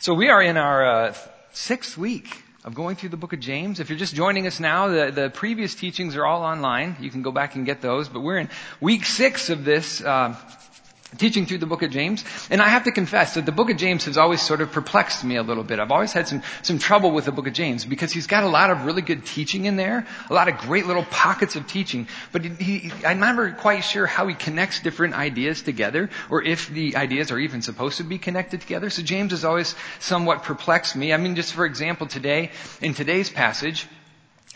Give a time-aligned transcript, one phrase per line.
[0.00, 1.14] So we are in our uh,
[1.52, 3.80] sixth week of going through the book of James.
[3.80, 6.96] If you're just joining us now, the, the previous teachings are all online.
[7.00, 8.08] You can go back and get those.
[8.08, 8.48] But we're in
[8.80, 10.36] week six of this uh,
[11.18, 12.24] teaching through the book of James.
[12.50, 15.24] And I have to confess that the book of James has always sort of perplexed
[15.24, 15.78] me a little bit.
[15.78, 18.48] I've always had some, some trouble with the book of James because he's got a
[18.48, 22.06] lot of really good teaching in there, a lot of great little pockets of teaching,
[22.32, 26.96] but he, I'm never quite sure how he connects different ideas together or if the
[26.96, 28.90] ideas are even supposed to be connected together.
[28.90, 31.12] So James has always somewhat perplexed me.
[31.12, 33.86] I mean, just for example, today, in today's passage,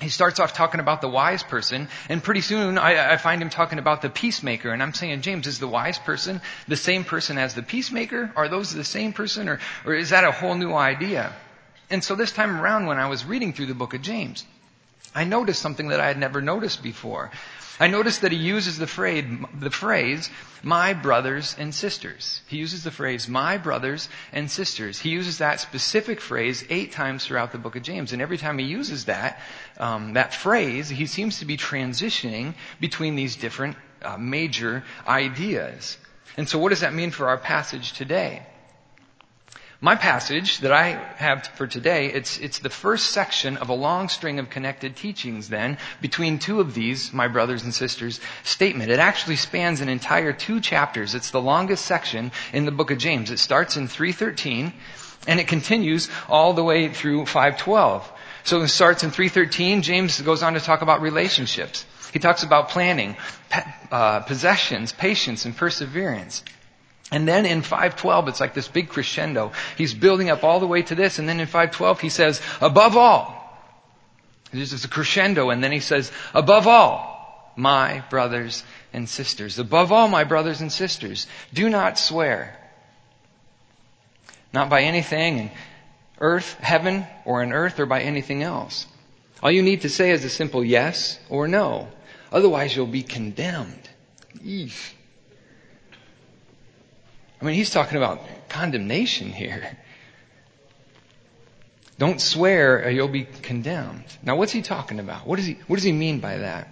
[0.01, 3.49] he starts off talking about the wise person, and pretty soon I, I, find him
[3.49, 4.73] talking about the peacemaker.
[4.73, 8.33] And I'm saying, James, is the wise person the same person as the peacemaker?
[8.35, 11.33] Are those the same person, or, or is that a whole new idea?
[11.91, 14.45] And so this time around, when I was reading through the book of James,
[15.15, 17.31] I noticed something that I had never noticed before.
[17.79, 19.25] I noticed that he uses the phrase,
[19.59, 20.31] the phrase,
[20.63, 22.41] my brothers and sisters.
[22.47, 25.01] He uses the phrase, my brothers and sisters.
[25.01, 28.13] He uses that specific phrase eight times throughout the book of James.
[28.13, 29.41] And every time he uses that,
[29.79, 35.99] um, that phrase, he seems to be transitioning between these different uh, major ideas.
[36.37, 38.43] And so what does that mean for our passage today?
[39.81, 44.09] My passage that I have for today, it's, it's the first section of a long
[44.09, 48.91] string of connected teachings then between two of these, my brothers and sisters, statement.
[48.91, 51.15] It actually spans an entire two chapters.
[51.15, 53.31] It's the longest section in the book of James.
[53.31, 54.73] It starts in 313
[55.27, 58.11] and it continues all the way through 512.
[58.45, 59.83] So it starts in 313.
[59.83, 61.87] James goes on to talk about relationships.
[62.13, 63.17] He talks about planning,
[63.91, 66.45] uh, possessions, patience, and perseverance.
[67.11, 69.53] And then in 512, it's like this big crescendo.
[69.77, 72.97] He's building up all the way to this, and then in 512 he says, above
[72.97, 73.41] all.
[74.53, 79.59] This is a crescendo, and then he says, above all, my brothers and sisters.
[79.59, 82.57] Above all, my brothers and sisters, do not swear.
[84.53, 85.51] Not by anything in
[86.21, 88.87] earth, heaven, or in earth, or by anything else.
[89.43, 91.89] All you need to say is a simple yes or no.
[92.33, 93.89] Otherwise you'll be condemned.
[94.39, 94.93] Eesh.
[97.41, 99.77] I mean, he's talking about condemnation here.
[101.99, 104.05] Don't swear or you'll be condemned.
[104.23, 105.27] Now what's he talking about?
[105.27, 106.69] What does he, what does he mean by that?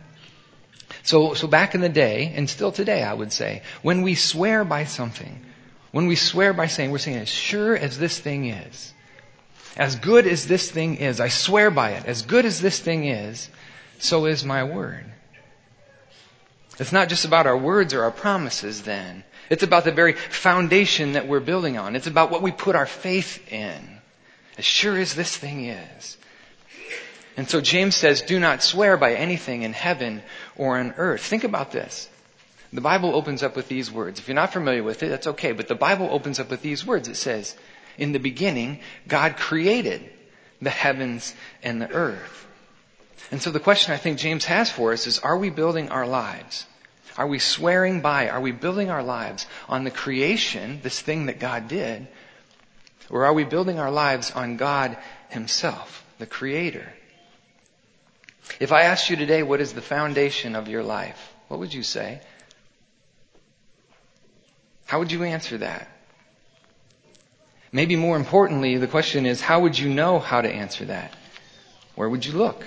[1.05, 4.65] So, so back in the day, and still today I would say, when we swear
[4.65, 5.45] by something,
[5.91, 8.95] when we swear by saying, we're saying as sure as this thing is,
[9.77, 13.07] as good as this thing is, I swear by it, as good as this thing
[13.07, 13.49] is,
[13.99, 15.05] so is my word.
[16.79, 19.25] It's not just about our words or our promises then.
[19.51, 21.97] It's about the very foundation that we're building on.
[21.97, 23.99] It's about what we put our faith in.
[24.59, 26.17] As sure as this thing is.
[27.37, 30.23] And so James says, do not swear by anything in heaven
[30.57, 31.23] or on earth.
[31.23, 32.09] Think about this.
[32.73, 34.19] The Bible opens up with these words.
[34.19, 35.53] If you're not familiar with it, that's okay.
[35.53, 37.09] But the Bible opens up with these words.
[37.09, 37.55] It says,
[37.99, 40.09] in the beginning, God created
[40.61, 42.47] the heavens and the earth.
[43.31, 46.07] And so the question I think James has for us is, are we building our
[46.07, 46.67] lives
[47.17, 48.29] are we swearing by?
[48.29, 52.07] Are we building our lives on the creation, this thing that God did?
[53.11, 54.97] Or are we building our lives on God
[55.29, 56.91] Himself, the Creator?
[58.61, 61.33] If I asked you today, what is the foundation of your life?
[61.49, 62.21] What would you say?
[64.87, 65.89] How would you answer that?
[67.73, 71.15] Maybe more importantly, the question is, how would you know how to answer that?
[71.95, 72.65] Where would you look?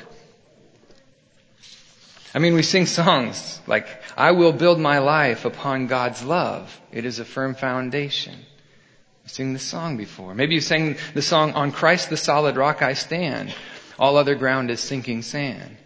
[2.34, 6.82] I mean, we sing songs like, I will build my life upon God's love.
[6.92, 8.34] It is a firm foundation.
[8.34, 10.34] You sing this song before.
[10.34, 13.54] Maybe you sang the song, On Christ the solid rock I stand.
[13.98, 15.78] All other ground is sinking sand.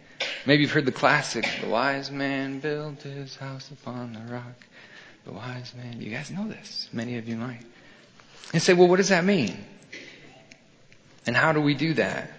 [0.45, 4.65] Maybe you've heard the classic, The wise man built his house upon the rock.
[5.25, 6.01] The wise man.
[6.01, 6.89] You guys know this.
[6.91, 7.61] Many of you might.
[8.53, 9.65] And say, well, what does that mean?
[11.25, 12.31] And how do we do that?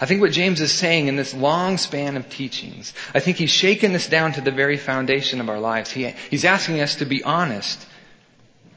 [0.00, 3.50] I think what James is saying in this long span of teachings, I think he's
[3.50, 5.90] shaken this down to the very foundation of our lives.
[5.90, 7.86] He, he's asking us to be honest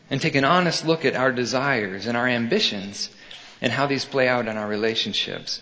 [0.10, 3.10] and take an honest look at our desires and our ambitions
[3.62, 5.62] and how these play out in our relationships.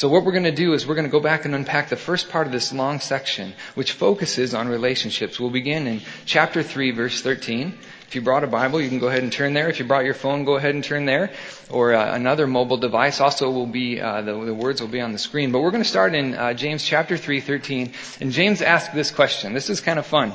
[0.00, 1.94] So what we're going to do is we're going to go back and unpack the
[1.94, 5.38] first part of this long section, which focuses on relationships.
[5.38, 7.76] We'll begin in chapter 3, verse 13.
[8.06, 9.68] If you brought a Bible, you can go ahead and turn there.
[9.68, 11.32] If you brought your phone, go ahead and turn there.
[11.68, 15.12] Or uh, another mobile device also will be, uh, the, the, words will be on
[15.12, 15.52] the screen.
[15.52, 17.92] But we're going to start in uh, James chapter 3, 13.
[18.22, 19.52] And James asked this question.
[19.52, 20.32] This is kind of fun.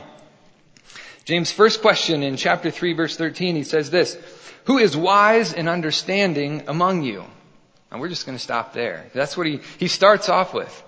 [1.23, 4.15] James' first question in chapter 3, verse 13, he says this,
[4.65, 7.25] Who is wise and understanding among you?
[7.91, 9.05] And we're just going to stop there.
[9.13, 10.83] That's what he, he starts off with.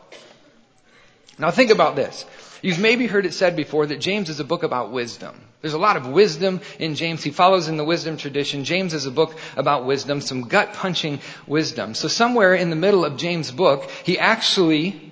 [1.39, 2.25] Now think about this.
[2.61, 5.39] You've maybe heard it said before that James is a book about wisdom.
[5.61, 7.23] There's a lot of wisdom in James.
[7.23, 8.63] He follows in the wisdom tradition.
[8.63, 11.93] James is a book about wisdom, some gut punching wisdom.
[11.93, 15.11] So somewhere in the middle of James' book, he actually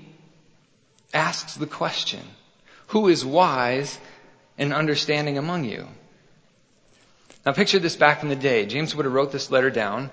[1.13, 2.21] asks the question,
[2.87, 3.97] who is wise
[4.57, 5.87] and understanding among you?
[7.45, 8.65] Now picture this back in the day.
[8.65, 10.09] James would have wrote this letter down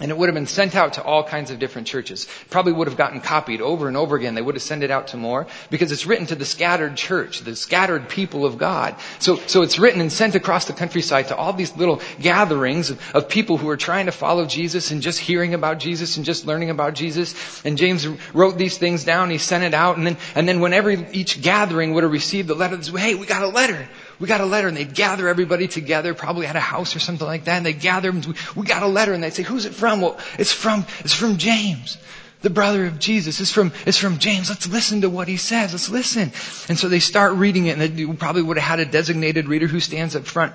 [0.00, 2.26] and it would have been sent out to all kinds of different churches.
[2.48, 4.34] Probably would have gotten copied over and over again.
[4.34, 7.40] They would have sent it out to more because it's written to the scattered church,
[7.40, 8.96] the scattered people of God.
[9.18, 13.00] So, so it's written and sent across the countryside to all these little gatherings of,
[13.14, 16.46] of people who are trying to follow Jesus and just hearing about Jesus and just
[16.46, 17.64] learning about Jesus.
[17.64, 19.30] And James wrote these things down.
[19.30, 22.54] He sent it out and then, and then whenever each gathering would have received the
[22.54, 23.88] letter, hey, we got a letter
[24.20, 27.26] we got a letter and they'd gather everybody together, probably at a house or something
[27.26, 28.24] like that, and they'd gather, and
[28.54, 30.02] we got a letter, and they'd say, who's it from?
[30.02, 31.98] Well, it's from, it's from James
[32.42, 33.40] the brother of Jesus.
[33.40, 34.48] It's from, it's from James.
[34.48, 35.72] Let's listen to what he says.
[35.72, 36.32] Let's listen.
[36.68, 39.66] And so they start reading it and they probably would have had a designated reader
[39.66, 40.54] who stands up front.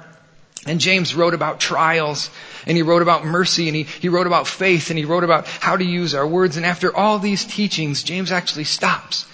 [0.66, 2.32] And James wrote about trials
[2.66, 5.48] and he wrote about mercy and he, he wrote about faith and he wrote about
[5.48, 6.58] how to use our words.
[6.58, 9.28] And after all these teachings, James actually stops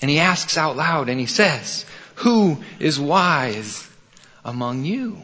[0.00, 1.84] and he asks out loud and he says,
[2.18, 3.88] who is wise
[4.44, 5.22] among you?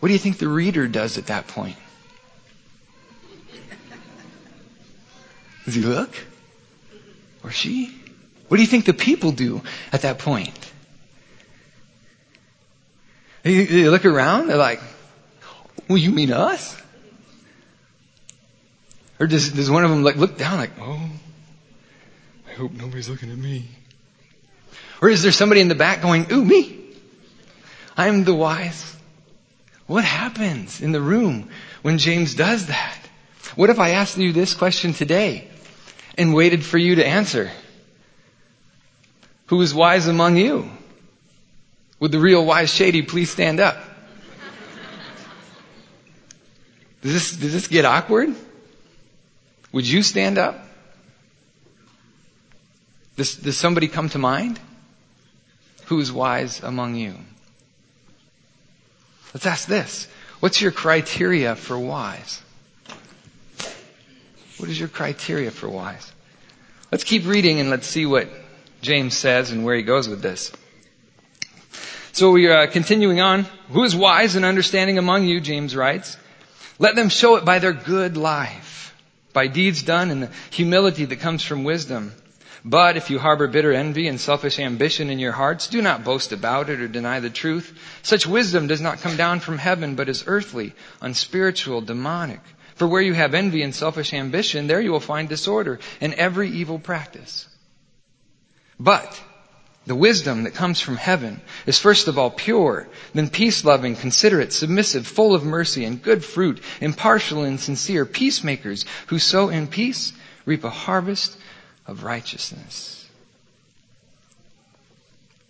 [0.00, 1.76] What do you think the reader does at that point?
[5.66, 6.14] Does he look?
[7.44, 7.94] Or she?
[8.48, 9.60] What do you think the people do
[9.92, 10.72] at that point?
[13.42, 14.80] They, look around, they're like,
[15.86, 16.76] well, you mean us?
[19.18, 21.10] Or does, does one of them like look down like, oh,
[22.60, 23.64] hope nobody's looking at me.
[25.00, 26.78] Or is there somebody in the back going, ooh, me?
[27.96, 28.94] I'm the wise.
[29.86, 31.48] What happens in the room
[31.80, 32.98] when James does that?
[33.56, 35.48] What if I asked you this question today
[36.18, 37.50] and waited for you to answer?
[39.46, 40.70] Who is wise among you?
[41.98, 43.82] Would the real wise shady please stand up?
[47.00, 48.34] Does this, does this get awkward?
[49.72, 50.69] Would you stand up?
[53.20, 54.58] Does, does somebody come to mind?
[55.88, 57.16] Who is wise among you?
[59.34, 60.08] Let's ask this.
[60.38, 62.40] What's your criteria for wise?
[64.56, 66.10] What is your criteria for wise?
[66.90, 68.26] Let's keep reading and let's see what
[68.80, 70.50] James says and where he goes with this.
[72.12, 73.44] So we are uh, continuing on.
[73.68, 76.16] Who is wise and understanding among you, James writes.
[76.78, 78.96] Let them show it by their good life,
[79.34, 82.14] by deeds done and the humility that comes from wisdom.
[82.64, 86.32] But if you harbor bitter envy and selfish ambition in your hearts, do not boast
[86.32, 87.72] about it or deny the truth.
[88.02, 92.40] Such wisdom does not come down from heaven, but is earthly, unspiritual, demonic.
[92.74, 96.50] For where you have envy and selfish ambition, there you will find disorder and every
[96.50, 97.48] evil practice.
[98.78, 99.20] But
[99.86, 104.52] the wisdom that comes from heaven is first of all pure, then peace loving, considerate,
[104.52, 110.12] submissive, full of mercy and good fruit, impartial and sincere, peacemakers who sow in peace
[110.44, 111.36] reap a harvest
[111.90, 113.04] of righteousness.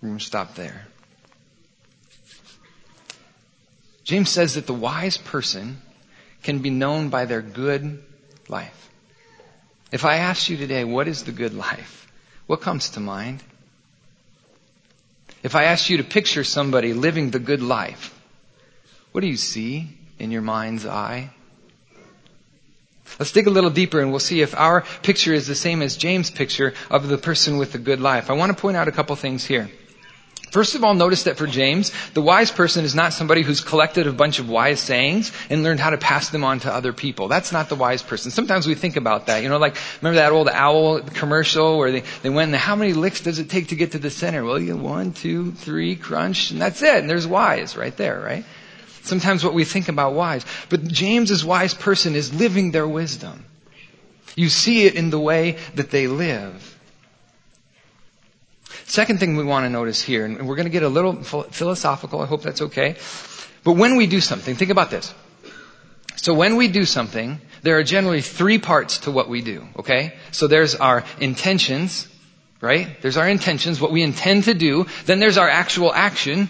[0.01, 0.87] We're going to stop there.
[4.05, 5.77] James says that the wise person
[6.43, 8.03] can be known by their good
[8.49, 8.91] life.
[9.93, 12.11] If I ask you today, what is the good life?
[12.47, 13.43] What comes to mind?
[15.43, 18.19] If I ask you to picture somebody living the good life,
[19.13, 21.31] what do you see in your mind's eye?
[23.19, 25.97] Let's dig a little deeper and we'll see if our picture is the same as
[25.97, 28.31] James' picture of the person with the good life.
[28.31, 29.71] I want to point out a couple things here.
[30.51, 34.09] First of all, notice that for James, the wise person is not somebody who's collected
[34.09, 37.29] a bunch of wise sayings and learned how to pass them on to other people.
[37.29, 38.33] That's not the wise person.
[38.33, 39.45] Sometimes we think about that.
[39.45, 43.21] You know, like, remember that old owl commercial where they, they went, how many licks
[43.21, 44.45] does it take to get to the center?
[44.45, 46.97] Well, you one, two, three, crunch, and that's it.
[46.97, 48.45] And there's wise right there, right?
[49.03, 50.45] Sometimes what we think about wise.
[50.69, 53.45] But James's wise person is living their wisdom.
[54.37, 56.79] You see it in the way that they live.
[58.85, 62.21] Second thing we want to notice here, and we're going to get a little philosophical,
[62.21, 62.97] I hope that's okay.
[63.65, 65.13] But when we do something, think about this.
[66.17, 70.15] So when we do something, there are generally three parts to what we do, okay?
[70.33, 72.09] So there's our intentions,
[72.61, 73.01] right?
[73.01, 74.87] There's our intentions, what we intend to do.
[75.07, 76.49] Then there's our actual action,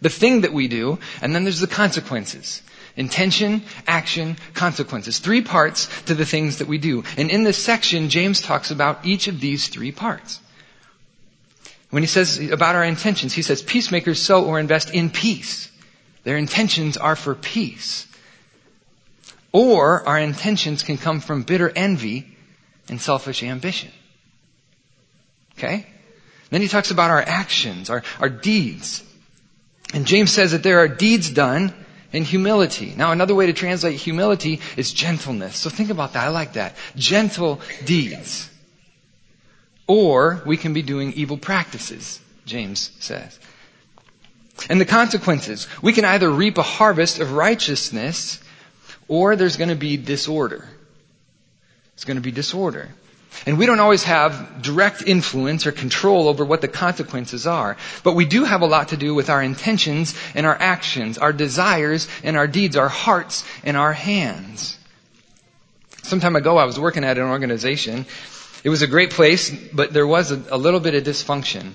[0.00, 2.62] the thing that we do, and then there's the consequences.
[2.96, 5.18] Intention, action, consequences.
[5.18, 7.04] Three parts to the things that we do.
[7.16, 10.40] And in this section, James talks about each of these three parts.
[11.90, 15.70] When he says about our intentions, he says, peacemakers sow or invest in peace.
[16.24, 18.06] Their intentions are for peace.
[19.52, 22.36] Or our intentions can come from bitter envy
[22.88, 23.90] and selfish ambition.
[25.58, 25.86] Okay?
[26.50, 29.02] Then he talks about our actions, our, our deeds.
[29.92, 31.74] And James says that there are deeds done
[32.12, 32.94] in humility.
[32.96, 35.56] Now another way to translate humility is gentleness.
[35.56, 36.24] So think about that.
[36.24, 36.76] I like that.
[36.96, 38.48] Gentle deeds.
[39.86, 43.38] Or we can be doing evil practices, James says.
[44.68, 45.66] And the consequences.
[45.82, 48.40] We can either reap a harvest of righteousness
[49.08, 50.68] or there's going to be disorder.
[51.94, 52.88] It's going to be disorder.
[53.46, 57.76] And we don't always have direct influence or control over what the consequences are.
[58.02, 61.32] But we do have a lot to do with our intentions and our actions, our
[61.32, 64.76] desires and our deeds, our hearts and our hands.
[66.02, 68.04] Some time ago I was working at an organization.
[68.62, 71.72] It was a great place, but there was a, a little bit of dysfunction.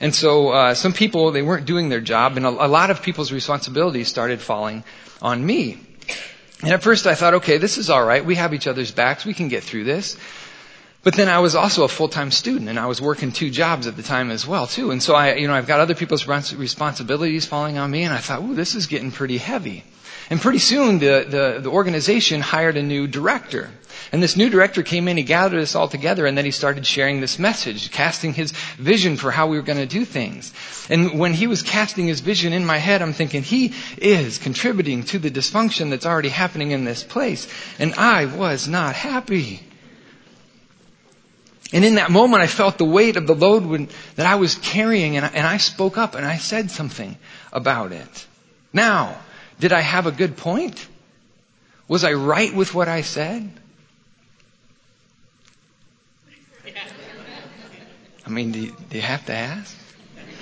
[0.00, 3.02] And so uh, some people, they weren't doing their job, and a, a lot of
[3.02, 4.84] people's responsibilities started falling
[5.20, 5.78] on me.
[6.62, 8.24] And at first I thought, okay, this is alright.
[8.24, 9.24] We have each other's backs.
[9.24, 10.16] We can get through this.
[11.04, 13.94] But then I was also a full-time student and I was working two jobs at
[13.94, 14.90] the time as well too.
[14.90, 18.18] And so I, you know, I've got other people's responsibilities falling on me and I
[18.18, 19.84] thought, ooh, this is getting pretty heavy.
[20.30, 23.70] And pretty soon the, the, the organization hired a new director.
[24.12, 26.86] And this new director came in, he gathered us all together, and then he started
[26.86, 30.52] sharing this message, casting his vision for how we were going to do things.
[30.88, 35.02] And when he was casting his vision in my head, I'm thinking, he is contributing
[35.04, 37.48] to the dysfunction that's already happening in this place.
[37.78, 39.60] And I was not happy.
[41.74, 44.54] And in that moment, I felt the weight of the load when, that I was
[44.54, 47.16] carrying, and I, and I spoke up and I said something
[47.52, 48.26] about it.
[48.72, 49.18] Now,
[49.58, 50.86] did I have a good point?
[51.88, 53.50] Was I right with what I said?
[58.24, 59.76] I mean, do you, do you have to ask?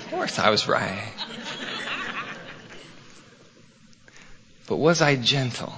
[0.05, 1.11] Of course I was right.
[4.67, 5.73] But was I gentle?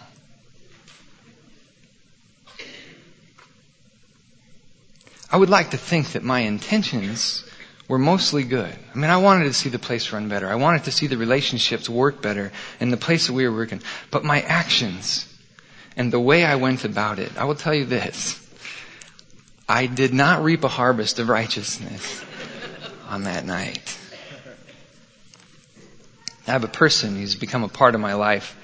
[5.36, 7.44] I would like to think that my intentions
[7.89, 8.74] were mostly good.
[8.74, 10.48] I mean, I wanted to see the place run better.
[10.48, 13.82] I wanted to see the relationships work better in the place that we were working.
[14.12, 15.27] But my actions
[15.98, 18.39] and the way I went about it, I will tell you this.
[19.68, 22.24] I did not reap a harvest of righteousness
[23.10, 24.00] on that night.
[26.48, 28.56] I have a person who's become a part of my life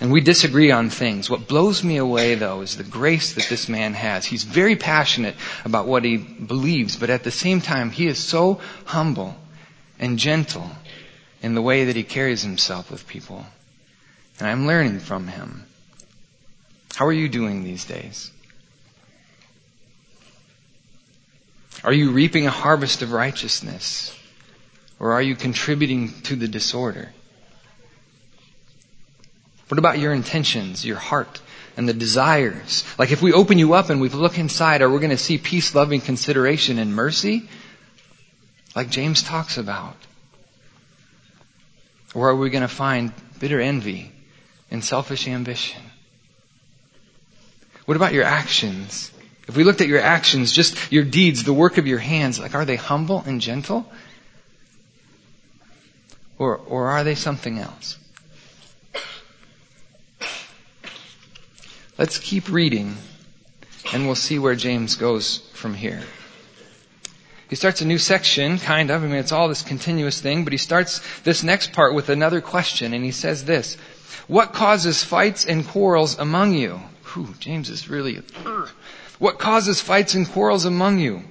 [0.00, 1.30] and we disagree on things.
[1.30, 4.26] What blows me away though is the grace that this man has.
[4.26, 8.60] He's very passionate about what he believes, but at the same time, he is so
[8.84, 9.36] humble
[9.98, 10.70] and gentle
[11.42, 13.46] in the way that he carries himself with people.
[14.38, 15.66] And I'm learning from him.
[16.94, 18.30] How are you doing these days?
[21.84, 24.14] Are you reaping a harvest of righteousness?
[24.98, 27.12] Or are you contributing to the disorder?
[29.68, 31.40] What about your intentions, your heart,
[31.76, 32.84] and the desires?
[32.98, 35.38] Like if we open you up and we look inside, are we going to see
[35.38, 37.48] peace, loving consideration, and mercy?
[38.76, 39.96] Like James talks about.
[42.14, 44.12] Or are we going to find bitter envy
[44.70, 45.82] and selfish ambition?
[47.86, 49.10] What about your actions?
[49.48, 52.54] If we looked at your actions, just your deeds, the work of your hands, like
[52.54, 53.90] are they humble and gentle?
[56.38, 57.96] Or, or are they something else?
[61.98, 62.96] Let's keep reading
[63.92, 66.02] and we'll see where James goes from here.
[67.48, 69.02] He starts a new section, kind of.
[69.02, 72.40] I mean, it's all this continuous thing, but he starts this next part with another
[72.40, 73.76] question and he says this.
[74.26, 76.80] What causes fights and quarrels among you?
[77.14, 78.20] Whew, James is really,
[79.18, 81.22] what causes fights and quarrels among you?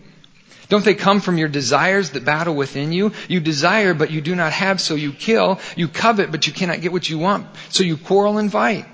[0.69, 3.11] Don't they come from your desires that battle within you?
[3.27, 5.59] You desire, but you do not have, so you kill.
[5.75, 8.87] You covet, but you cannot get what you want, so you quarrel and fight.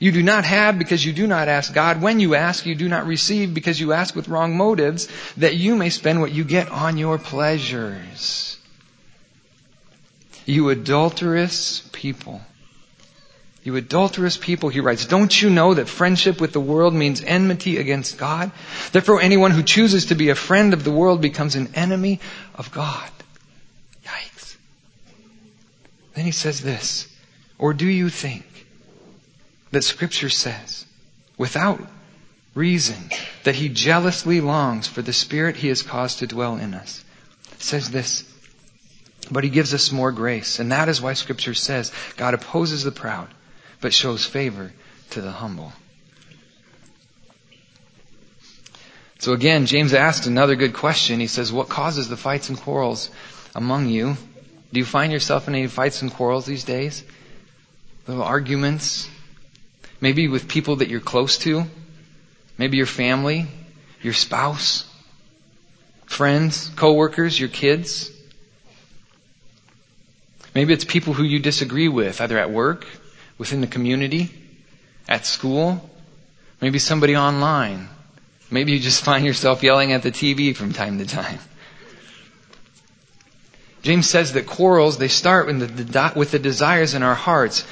[0.00, 2.00] You do not have because you do not ask God.
[2.00, 5.74] When you ask, you do not receive because you ask with wrong motives, that you
[5.74, 8.58] may spend what you get on your pleasures.
[10.46, 12.40] You adulterous people.
[13.64, 17.76] You adulterous people, he writes, don't you know that friendship with the world means enmity
[17.76, 18.50] against God?
[18.92, 22.20] Therefore anyone who chooses to be a friend of the world becomes an enemy
[22.54, 23.10] of God.
[24.06, 24.56] Yikes.
[26.14, 27.14] Then he says this,
[27.58, 28.47] or do you think
[29.70, 30.86] that scripture says,
[31.36, 31.80] without
[32.54, 33.10] reason,
[33.44, 37.04] that he jealously longs for the spirit he has caused to dwell in us.
[37.52, 38.24] It says this,
[39.30, 40.58] but he gives us more grace.
[40.58, 43.28] And that is why scripture says, God opposes the proud,
[43.80, 44.72] but shows favor
[45.10, 45.72] to the humble.
[49.20, 51.18] So again, James asked another good question.
[51.18, 53.10] He says, what causes the fights and quarrels
[53.54, 54.16] among you?
[54.72, 57.02] Do you find yourself in any fights and quarrels these days?
[58.06, 59.08] Little arguments,
[60.00, 61.64] Maybe with people that you're close to.
[62.56, 63.46] Maybe your family.
[64.00, 64.84] your spouse,
[66.06, 68.12] friends, coworkers, your kids.
[70.54, 72.86] Maybe it's people who you disagree with, either at work,
[73.38, 74.30] within the community,
[75.08, 75.88] at school,
[76.60, 77.88] maybe somebody online.
[78.50, 81.38] Maybe you just find yourself yelling at the TV from time to time.
[83.82, 87.64] James says that quarrels, they start with the, with the desires in our hearts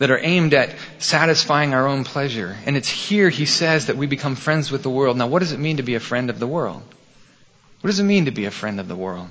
[0.00, 2.56] that are aimed at satisfying our own pleasure.
[2.64, 5.18] And it's here he says that we become friends with the world.
[5.18, 6.82] Now, what does it mean to be a friend of the world?
[7.82, 9.28] What does it mean to be a friend of the world?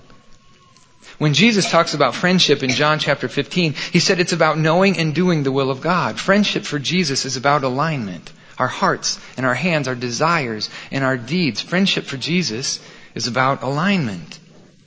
[1.17, 5.13] When Jesus talks about friendship in John chapter 15, he said it's about knowing and
[5.13, 6.19] doing the will of God.
[6.19, 8.31] Friendship for Jesus is about alignment.
[8.59, 11.61] Our hearts and our hands, our desires and our deeds.
[11.61, 12.79] Friendship for Jesus
[13.15, 14.38] is about alignment.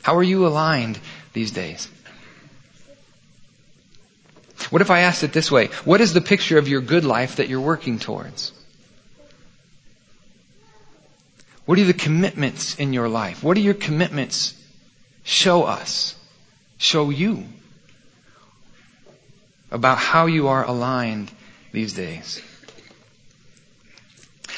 [0.02, 1.00] How are you aligned
[1.32, 1.88] these days?
[4.70, 5.68] What if I asked it this way?
[5.84, 8.52] What is the picture of your good life that you're working towards?
[11.64, 13.42] What are the commitments in your life?
[13.42, 14.54] What do your commitments
[15.22, 16.16] show us?
[16.78, 17.44] Show you
[19.70, 21.30] about how you are aligned
[21.70, 22.42] these days.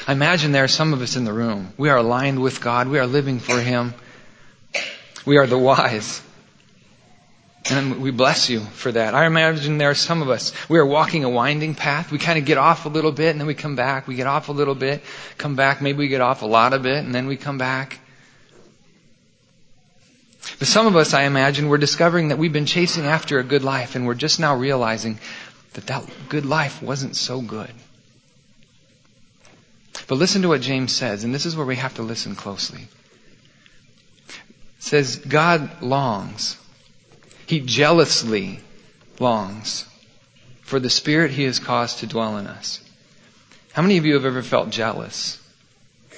[0.07, 1.73] I imagine there are some of us in the room.
[1.77, 2.87] We are aligned with God.
[2.87, 3.93] We are living for Him.
[5.25, 6.21] We are the wise.
[7.67, 9.15] And we bless you for that.
[9.15, 12.11] I imagine there are some of us, we are walking a winding path.
[12.11, 14.07] We kind of get off a little bit and then we come back.
[14.07, 15.01] We get off a little bit,
[15.39, 15.81] come back.
[15.81, 17.99] Maybe we get off a lot of it and then we come back.
[20.59, 23.63] But some of us, I imagine, we're discovering that we've been chasing after a good
[23.63, 25.19] life and we're just now realizing
[25.73, 27.71] that that good life wasn't so good.
[30.07, 32.87] But listen to what James says, and this is where we have to listen closely.
[34.27, 36.57] It says, God longs
[37.45, 38.59] he jealously
[39.19, 39.85] longs
[40.63, 42.81] for the Spirit He has caused to dwell in us.
[43.73, 45.39] How many of you have ever felt jealous?
[46.11, 46.17] How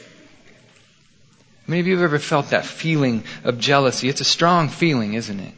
[1.71, 4.07] many of you have ever felt that feeling of jealousy?
[4.07, 5.53] It's a strong feeling, isn't it?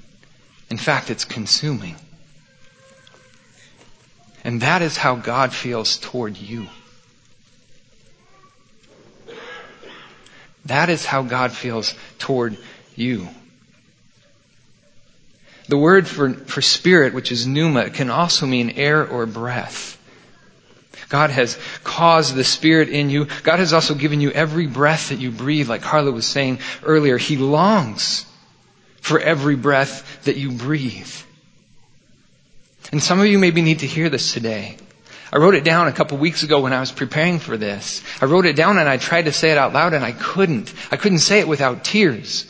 [0.72, 1.96] In fact, it's consuming.
[4.44, 6.68] And that is how God feels toward you.
[10.66, 12.58] That is how God feels toward
[12.96, 13.28] you.
[15.70, 19.98] The word for, for spirit, which is pneuma, can also mean air or breath.
[21.10, 23.28] God has caused the Spirit in you.
[23.44, 27.18] God has also given you every breath that you breathe, like Carla was saying earlier.
[27.18, 28.26] He longs
[29.02, 31.14] for every breath that you breathe.
[32.92, 34.76] And some of you maybe need to hear this today.
[35.32, 38.04] I wrote it down a couple weeks ago when I was preparing for this.
[38.22, 40.74] I wrote it down and I tried to say it out loud and I couldn't.
[40.92, 42.48] I couldn't say it without tears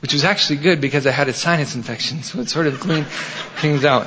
[0.00, 3.06] which was actually good because I had a sinus infection, so it sort of cleaned
[3.60, 4.06] things out.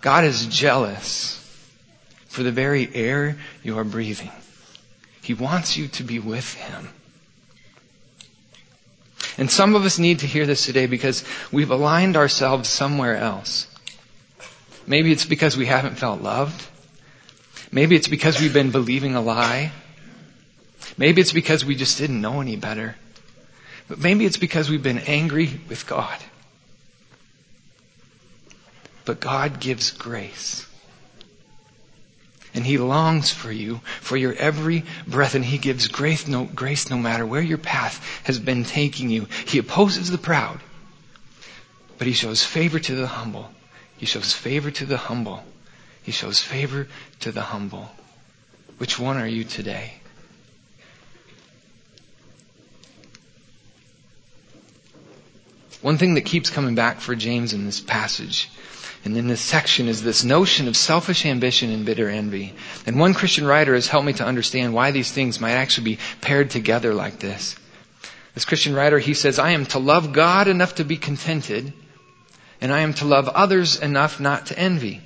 [0.00, 1.38] God is jealous
[2.26, 4.32] for the very air you are breathing.
[5.22, 6.88] He wants you to be with Him.
[9.38, 13.66] And some of us need to hear this today because we've aligned ourselves somewhere else.
[14.86, 16.66] Maybe it's because we haven't felt loved.
[17.72, 19.72] Maybe it's because we've been believing a lie.
[20.98, 22.96] Maybe it's because we just didn't know any better.
[23.88, 26.18] But maybe it's because we've been angry with God.
[29.06, 30.66] But God gives grace.
[32.54, 36.90] And He longs for you, for your every breath, and He gives grace no, grace
[36.90, 39.26] no matter where your path has been taking you.
[39.46, 40.60] He opposes the proud,
[41.96, 43.50] but He shows favor to the humble.
[43.96, 45.42] He shows favor to the humble.
[46.02, 46.88] He shows favor
[47.20, 47.90] to the humble.
[48.78, 49.94] Which one are you today?
[55.80, 58.48] One thing that keeps coming back for James in this passage
[59.04, 62.54] and in this section is this notion of selfish ambition and bitter envy.
[62.86, 65.98] And one Christian writer has helped me to understand why these things might actually be
[66.20, 67.56] paired together like this.
[68.34, 71.72] This Christian writer, he says, I am to love God enough to be contented,
[72.60, 75.02] and I am to love others enough not to envy.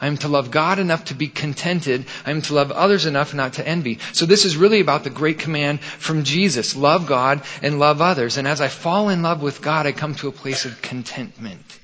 [0.00, 2.04] I am to love God enough to be contented.
[2.26, 3.98] I am to love others enough not to envy.
[4.12, 6.76] So this is really about the great command from Jesus.
[6.76, 8.36] Love God and love others.
[8.36, 11.80] And as I fall in love with God, I come to a place of contentment.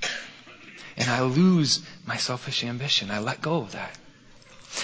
[0.97, 3.11] And I lose my selfish ambition.
[3.11, 3.99] I let go of that.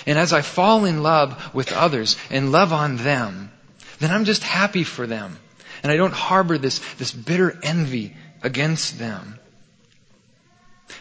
[0.07, 3.53] And as I fall in love with others and love on them,
[3.99, 5.39] then I'm just happy for them.
[5.83, 9.38] And I don't harbor this, this bitter envy against them.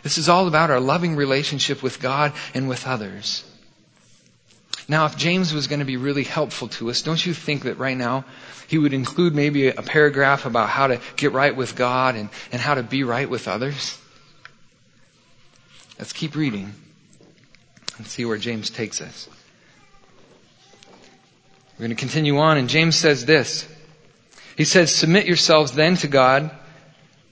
[0.04, 3.43] This is all about our loving relationship with God and with others.
[4.89, 7.78] Now, if James was going to be really helpful to us, don't you think that
[7.78, 8.23] right now
[8.67, 12.62] he would include maybe a paragraph about how to get right with God and, and
[12.62, 13.97] how to be right with others?
[16.00, 16.73] Let's keep reading
[17.97, 19.28] and see where James takes us.
[21.73, 23.67] We're going to continue on, and James says this.
[24.56, 26.50] He says, Submit yourselves then to God.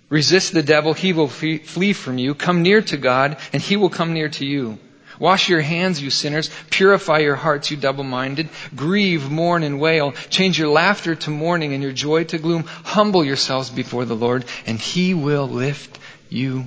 [0.09, 2.35] Resist the devil, he will flee from you.
[2.35, 4.77] Come near to God, and he will come near to you.
[5.17, 6.49] Wash your hands, you sinners.
[6.69, 8.49] Purify your hearts, you double-minded.
[8.75, 10.11] Grieve, mourn, and wail.
[10.29, 12.65] Change your laughter to mourning and your joy to gloom.
[12.67, 15.97] Humble yourselves before the Lord, and He will lift
[16.29, 16.65] you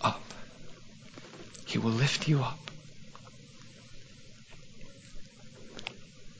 [0.00, 0.22] up.
[1.64, 2.58] He will lift you up.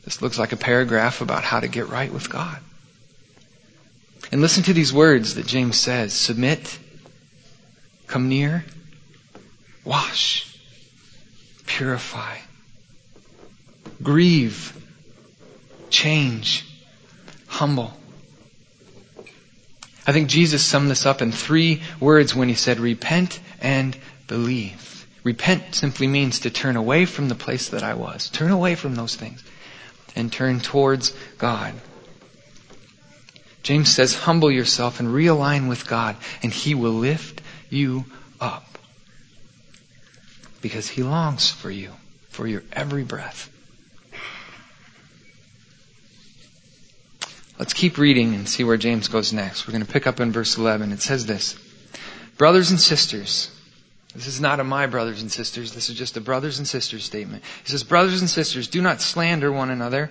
[0.05, 2.59] This looks like a paragraph about how to get right with God.
[4.33, 6.13] And listen to these words that James says.
[6.13, 6.79] Submit.
[8.07, 8.65] Come near.
[9.85, 10.47] Wash
[11.77, 12.39] purify,
[14.03, 14.73] grieve,
[15.91, 16.65] change,
[17.47, 17.93] humble.
[20.07, 23.95] I think Jesus summed this up in three words when he said, repent and
[24.29, 25.07] believe.
[25.25, 28.31] Repent simply means to turn away from the place that I was.
[28.31, 29.43] Turn away from those things
[30.15, 31.75] and turn towards God.
[33.67, 38.05] James says, humble yourself and realign with God and he will lift you
[38.41, 38.79] up
[40.63, 41.91] because he longs for you,
[42.29, 43.51] for your every breath.
[47.59, 49.67] Let's keep reading and see where James goes next.
[49.67, 50.93] We're going to pick up in verse 11.
[50.93, 51.59] It says this.
[52.39, 53.51] Brothers and sisters,
[54.15, 57.03] this is not a my brothers and sisters, this is just a brothers and sisters
[57.03, 57.43] statement.
[57.65, 60.09] He says, brothers and sisters, do not slander one another.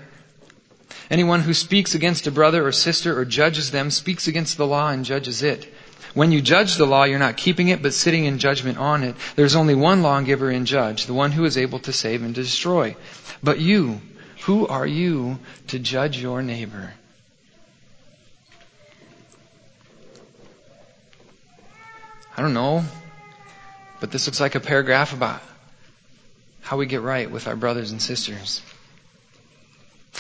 [1.09, 4.89] Anyone who speaks against a brother or sister or judges them speaks against the law
[4.89, 5.71] and judges it.
[6.15, 9.15] When you judge the law, you're not keeping it, but sitting in judgment on it.
[9.35, 12.95] There's only one lawgiver and judge, the one who is able to save and destroy.
[13.43, 14.01] But you,
[14.43, 16.93] who are you to judge your neighbor?
[22.37, 22.83] I don't know,
[23.99, 25.41] but this looks like a paragraph about
[26.61, 28.61] how we get right with our brothers and sisters.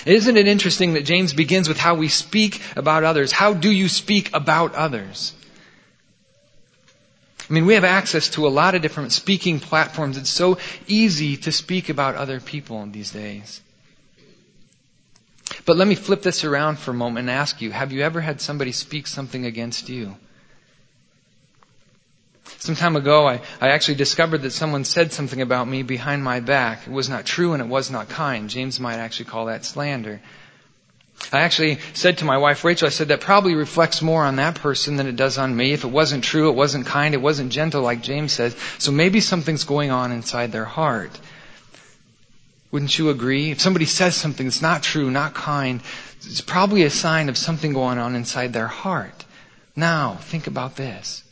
[0.05, 3.31] Isn't it interesting that James begins with how we speak about others?
[3.31, 5.33] How do you speak about others?
[7.49, 10.17] I mean, we have access to a lot of different speaking platforms.
[10.17, 13.61] It's so easy to speak about other people these days.
[15.65, 18.19] But let me flip this around for a moment and ask you, have you ever
[18.21, 20.15] had somebody speak something against you?
[22.59, 26.39] Some time ago, I, I actually discovered that someone said something about me behind my
[26.39, 26.87] back.
[26.87, 28.49] It was not true and it was not kind.
[28.49, 30.21] James might actually call that slander.
[31.31, 34.55] I actually said to my wife Rachel, I said that probably reflects more on that
[34.55, 35.73] person than it does on me.
[35.73, 38.55] If it wasn't true, it wasn't kind, it wasn't gentle like James says.
[38.77, 41.17] So maybe something's going on inside their heart.
[42.71, 43.51] Wouldn't you agree?
[43.51, 45.81] If somebody says something that's not true, not kind,
[46.17, 49.25] it's probably a sign of something going on inside their heart.
[49.75, 51.23] Now, think about this.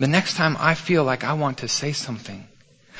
[0.00, 2.48] The next time I feel like I want to say something,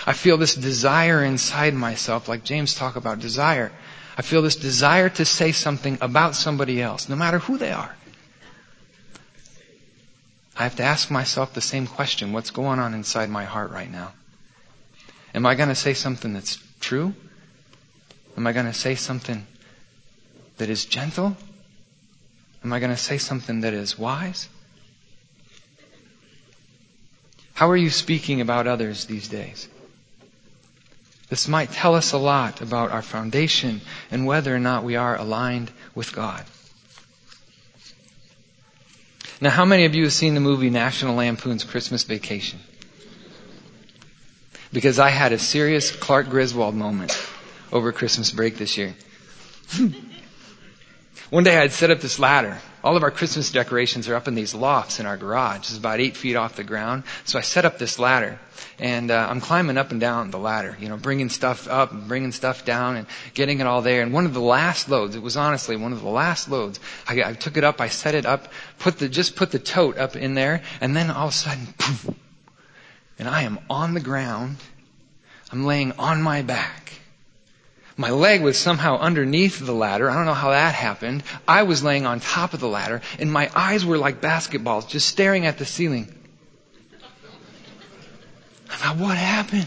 [0.07, 3.73] I feel this desire inside myself, like James talk about desire.
[4.19, 7.97] I feel this desire to say something about somebody else, no matter who they are.
[10.55, 13.91] I have to ask myself the same question what's going on inside my heart right
[13.91, 14.13] now?
[15.35, 17.15] Am I going to say something that's true?
[18.37, 19.47] Am I going to say something
[20.59, 21.35] that is gentle?
[22.63, 24.51] Am I going to say something that is wise?
[27.61, 29.69] How are you speaking about others these days?
[31.29, 35.15] This might tell us a lot about our foundation and whether or not we are
[35.15, 36.43] aligned with God.
[39.43, 42.61] Now, how many of you have seen the movie National Lampoon's Christmas Vacation?
[44.73, 47.15] Because I had a serious Clark Griswold moment
[47.71, 48.95] over Christmas break this year.
[51.31, 54.27] One day I had set up this ladder all of our Christmas decorations are up
[54.27, 55.59] in these lofts in our garage.
[55.59, 57.05] It's about eight feet off the ground.
[57.25, 58.39] So I set up this ladder,
[58.79, 62.09] and uh, I'm climbing up and down the ladder, you know, bringing stuff up, and
[62.09, 64.03] bringing stuff down, and getting it all there.
[64.03, 66.81] And one of the last loads, it was honestly one of the last loads.
[67.07, 69.99] I, I took it up, I set it up, put the just put the tote
[69.99, 72.15] up in there, and then all of a sudden, poof,
[73.19, 74.57] and I am on the ground.
[75.53, 77.00] I'm laying on my back
[78.01, 80.09] my leg was somehow underneath the ladder.
[80.09, 81.23] I don't know how that happened.
[81.47, 85.07] I was laying on top of the ladder, and my eyes were like basketballs, just
[85.07, 86.11] staring at the ceiling.
[88.71, 89.67] I thought, what happened?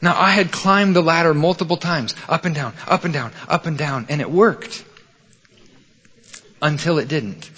[0.00, 3.66] Now, I had climbed the ladder multiple times, up and down, up and down, up
[3.66, 4.84] and down, and it worked.
[6.60, 7.48] Until it didn't.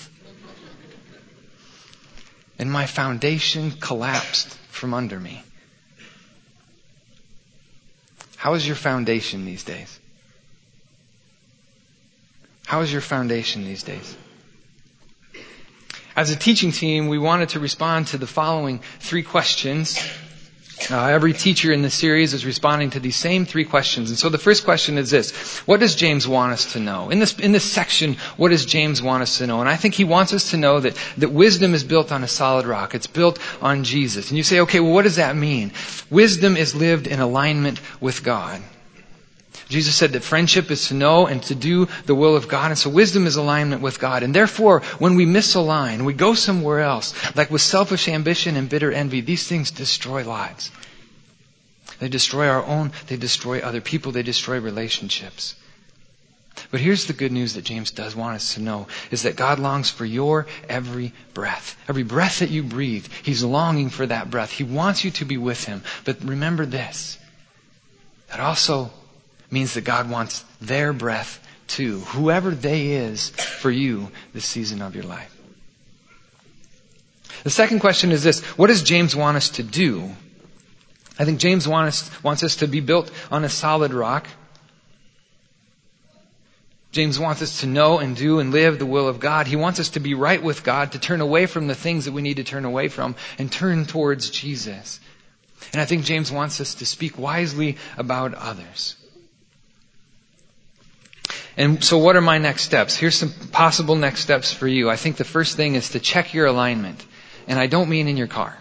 [2.59, 5.43] And my foundation collapsed from under me.
[8.45, 9.99] How is your foundation these days?
[12.67, 14.19] How is your foundation these days?
[16.15, 19.99] As a teaching team, we wanted to respond to the following three questions.
[20.91, 24.11] Uh, every teacher in the series is responding to these same three questions.
[24.11, 25.31] And so the first question is this.
[25.61, 27.11] What does James want us to know?
[27.11, 29.61] In this, in this section, what does James want us to know?
[29.61, 32.29] And I think he wants us to know that, that wisdom is built on a
[32.29, 32.95] solid rock.
[32.95, 34.31] It's built on Jesus.
[34.31, 35.73] And you say, okay, well, what does that mean?
[36.11, 38.61] Wisdom is lived in alignment with God.
[39.69, 42.71] Jesus said that friendship is to know and to do the will of God.
[42.71, 44.23] And so wisdom is alignment with God.
[44.23, 48.93] And therefore, when we misalign, we go somewhere else, like with selfish ambition and bitter
[48.93, 50.71] envy, these things destroy lives.
[51.99, 55.55] They destroy our own, they destroy other people, they destroy relationships.
[56.71, 59.59] But here's the good news that James does want us to know is that God
[59.59, 61.77] longs for your every breath.
[61.89, 64.51] Every breath that you breathe, He's longing for that breath.
[64.51, 65.83] He wants you to be with Him.
[66.05, 67.19] But remember this.
[68.29, 68.91] That also
[69.55, 74.95] means that God wants their breath too, whoever they is for you this season of
[74.95, 75.31] your life.
[77.45, 80.11] The second question is this What does James want us to do?
[81.19, 84.27] I think James wants us, wants us to be built on a solid rock.
[86.91, 89.47] James wants us to know and do and live the will of God.
[89.47, 92.13] He wants us to be right with God, to turn away from the things that
[92.13, 95.01] we need to turn away from, and turn towards Jesus.
[95.73, 98.97] And I think James wants us to speak wisely about others.
[101.57, 102.97] And so what are my next steps?
[102.97, 104.91] Here's some possible next steps for you.
[104.91, 107.05] I think the first thing is to check your alignment.
[107.47, 108.57] And I don't mean in your car.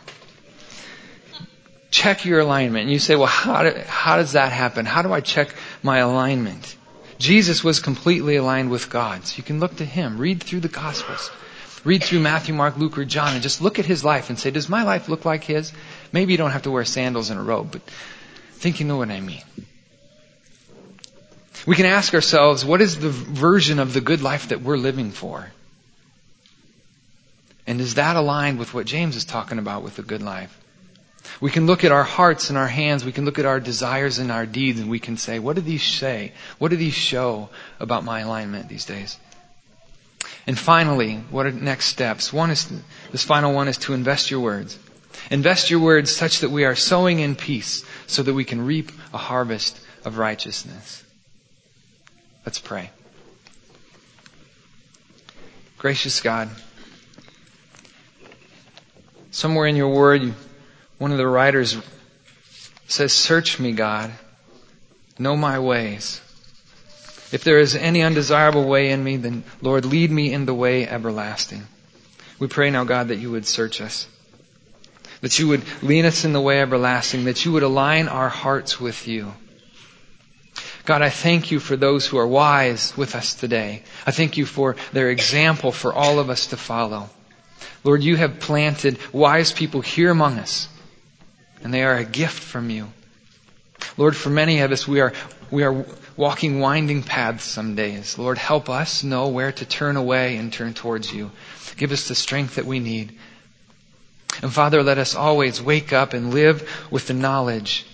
[1.89, 2.83] Check your alignment.
[2.83, 4.85] And you say, well, how, do, how does that happen?
[4.85, 6.75] How do I check my alignment?
[7.17, 9.25] Jesus was completely aligned with God.
[9.25, 10.17] So you can look to Him.
[10.17, 11.31] Read through the Gospels.
[11.83, 14.51] Read through Matthew, Mark, Luke, or John and just look at His life and say,
[14.51, 15.71] does my life look like His?
[16.11, 18.97] Maybe you don't have to wear sandals and a robe, but I think you know
[18.97, 19.41] what I mean.
[21.65, 25.11] We can ask ourselves, what is the version of the good life that we're living
[25.11, 25.51] for?
[27.65, 30.59] And is that aligned with what James is talking about with the good life?
[31.39, 34.19] We can look at our hearts and our hands, we can look at our desires
[34.19, 36.33] and our deeds, and we can say, what do these say?
[36.59, 37.49] What do these show
[37.79, 39.17] about my alignment these days?
[40.45, 42.33] And finally, what are next steps?
[42.33, 42.69] One is,
[43.11, 44.77] this final one is to invest your words.
[45.31, 48.91] Invest your words such that we are sowing in peace so that we can reap
[49.13, 51.03] a harvest of righteousness.
[52.45, 52.91] Let's pray.
[55.77, 56.49] Gracious God,
[59.31, 60.33] somewhere in your word,
[60.97, 61.77] one of the writers
[62.87, 64.11] says, Search me, God.
[65.19, 66.21] Know my ways.
[67.31, 70.87] If there is any undesirable way in me, then Lord, lead me in the way
[70.87, 71.67] everlasting.
[72.39, 74.07] We pray now, God, that you would search us.
[75.21, 77.25] That you would lead us in the way everlasting.
[77.25, 79.33] That you would align our hearts with you.
[80.85, 83.83] God, I thank you for those who are wise with us today.
[84.05, 87.09] I thank you for their example for all of us to follow.
[87.85, 90.67] Lord, you have planted wise people here among us,
[91.63, 92.89] and they are a gift from you.
[93.97, 95.13] Lord, for many of us, we are,
[95.51, 95.85] we are
[96.17, 98.17] walking winding paths some days.
[98.17, 101.31] Lord, help us know where to turn away and turn towards you.
[101.77, 103.17] Give us the strength that we need.
[104.41, 107.85] And Father, let us always wake up and live with the knowledge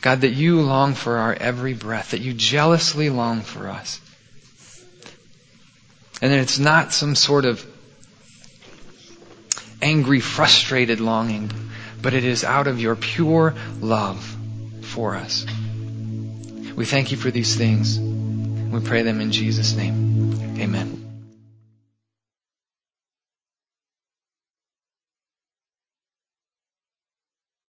[0.00, 4.00] God, that you long for our every breath, that you jealously long for us.
[6.22, 7.64] And that it's not some sort of
[9.82, 11.50] angry, frustrated longing,
[12.00, 14.36] but it is out of your pure love
[14.82, 15.46] for us.
[16.74, 17.98] We thank you for these things.
[17.98, 20.58] We pray them in Jesus' name.
[20.58, 21.07] Amen.